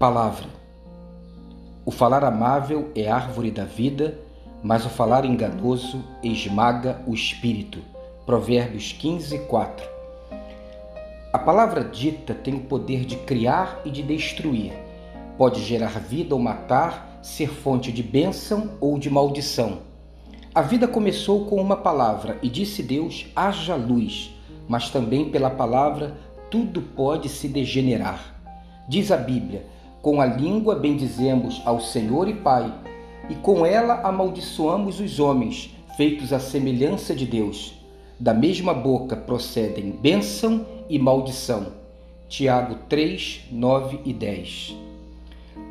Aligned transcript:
Palavra. 0.00 0.46
O 1.84 1.90
falar 1.90 2.24
amável 2.24 2.90
é 2.96 3.10
árvore 3.10 3.50
da 3.50 3.66
vida, 3.66 4.18
mas 4.62 4.86
o 4.86 4.88
falar 4.88 5.26
enganoso 5.26 6.02
esmaga 6.22 7.02
o 7.06 7.12
espírito. 7.12 7.80
Provérbios 8.24 8.92
15, 8.92 9.40
4. 9.40 9.86
A 11.34 11.38
palavra 11.38 11.84
dita 11.84 12.32
tem 12.32 12.54
o 12.54 12.60
poder 12.60 13.04
de 13.04 13.16
criar 13.16 13.82
e 13.84 13.90
de 13.90 14.02
destruir. 14.02 14.72
Pode 15.36 15.62
gerar 15.62 16.00
vida 16.00 16.34
ou 16.34 16.40
matar, 16.40 17.20
ser 17.20 17.50
fonte 17.50 17.92
de 17.92 18.02
bênção 18.02 18.70
ou 18.80 18.98
de 18.98 19.10
maldição. 19.10 19.80
A 20.54 20.62
vida 20.62 20.88
começou 20.88 21.44
com 21.44 21.56
uma 21.56 21.76
palavra 21.76 22.38
e 22.42 22.48
disse 22.48 22.82
Deus: 22.82 23.26
haja 23.36 23.74
luz, 23.74 24.34
mas 24.66 24.88
também 24.88 25.30
pela 25.30 25.50
palavra 25.50 26.16
tudo 26.50 26.80
pode 26.80 27.28
se 27.28 27.46
degenerar. 27.46 28.34
Diz 28.88 29.12
a 29.12 29.18
Bíblia: 29.18 29.66
com 30.02 30.20
a 30.20 30.24
língua 30.24 30.76
bendizemos 30.76 31.60
ao 31.64 31.78
Senhor 31.78 32.26
e 32.28 32.34
Pai, 32.34 32.72
e 33.28 33.34
com 33.34 33.66
ela 33.66 34.00
amaldiçoamos 34.02 34.98
os 34.98 35.20
homens, 35.20 35.74
feitos 35.96 36.32
à 36.32 36.40
semelhança 36.40 37.14
de 37.14 37.26
Deus. 37.26 37.74
Da 38.18 38.32
mesma 38.32 38.72
boca 38.72 39.14
procedem 39.14 39.90
bênção 39.90 40.66
e 40.88 40.98
maldição. 40.98 41.74
Tiago 42.28 42.76
3, 42.88 43.42
9 43.52 44.00
e 44.04 44.12
10. 44.12 44.76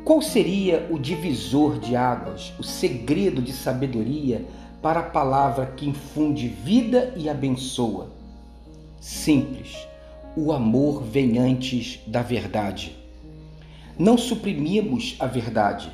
Qual 0.04 0.22
seria 0.22 0.86
o 0.90 0.98
divisor 0.98 1.78
de 1.78 1.96
águas, 1.96 2.52
o 2.58 2.62
segredo 2.62 3.42
de 3.42 3.52
sabedoria 3.52 4.46
para 4.80 5.00
a 5.00 5.04
palavra 5.04 5.66
que 5.66 5.88
infunde 5.88 6.48
vida 6.48 7.12
e 7.16 7.28
abençoa? 7.28 8.08
Simples. 9.00 9.76
O 10.36 10.52
amor 10.52 11.02
vem 11.02 11.38
antes 11.38 12.00
da 12.06 12.22
verdade 12.22 12.99
não 14.00 14.16
suprimimos 14.16 15.14
a 15.20 15.26
verdade. 15.26 15.92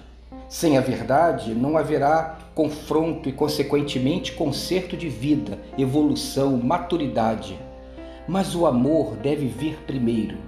Sem 0.49 0.79
a 0.79 0.81
verdade, 0.81 1.53
não 1.53 1.77
haverá 1.77 2.39
confronto 2.55 3.29
e, 3.29 3.33
consequentemente, 3.33 4.31
conserto 4.31 4.97
de 4.97 5.09
vida, 5.09 5.59
evolução, 5.77 6.57
maturidade. 6.57 7.59
Mas 8.29 8.55
o 8.55 8.65
amor 8.65 9.17
deve 9.17 9.49
vir 9.49 9.79
primeiro. 9.89 10.39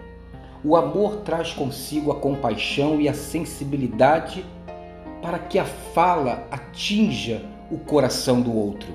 O 0.62 0.77
amor 0.77 1.23
traz 1.23 1.53
consigo 1.53 2.12
a 2.12 2.15
compaixão 2.15 3.00
e 3.00 3.09
a 3.09 3.15
sensibilidade 3.15 4.47
para 5.20 5.41
que 5.41 5.59
a 5.59 5.65
fala 5.65 6.47
atinja 6.53 7.43
o 7.72 7.78
coração 7.78 8.41
do 8.41 8.56
outro. 8.56 8.95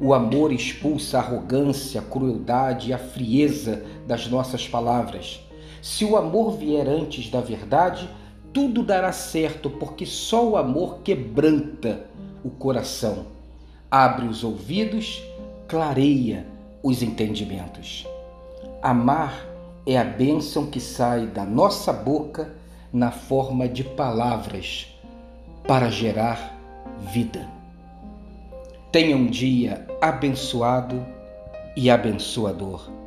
O 0.00 0.14
amor 0.14 0.50
expulsa 0.52 1.18
a 1.18 1.20
arrogância, 1.20 2.00
a 2.00 2.04
crueldade 2.04 2.88
e 2.88 2.92
a 2.94 2.98
frieza 2.98 3.84
das 4.06 4.26
nossas 4.26 4.66
palavras 4.66 5.43
se 5.84 6.02
o 6.02 6.16
amor 6.16 6.56
vier 6.56 6.88
antes 6.88 7.28
da 7.28 7.42
verdade, 7.42 8.08
tudo 8.54 8.82
dará 8.82 9.12
certo, 9.12 9.68
porque 9.68 10.06
só 10.06 10.42
o 10.48 10.56
amor 10.56 11.00
quebranta 11.04 12.06
o 12.42 12.48
coração, 12.48 13.26
abre 13.90 14.26
os 14.26 14.42
ouvidos, 14.42 15.22
clareia 15.68 16.46
os 16.82 17.02
entendimentos. 17.02 18.06
Amar 18.80 19.46
é 19.86 19.98
a 19.98 20.04
bênção 20.04 20.64
que 20.64 20.80
sai 20.80 21.26
da 21.26 21.44
nossa 21.44 21.92
boca 21.92 22.54
na 22.90 23.10
forma 23.10 23.68
de 23.68 23.84
palavras 23.84 24.86
para 25.68 25.90
gerar 25.90 26.58
vida. 27.12 27.46
Tenha 28.90 29.14
um 29.14 29.26
dia 29.26 29.86
abençoado 30.00 31.04
e 31.76 31.90
abençoador. 31.90 33.03